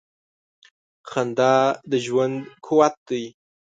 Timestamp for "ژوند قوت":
2.05-2.95